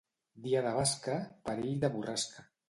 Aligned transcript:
Dia 0.45 0.63
de 0.67 0.71
basca, 0.77 1.19
perill 1.51 1.77
de 1.85 1.93
borrasca. 1.99 2.49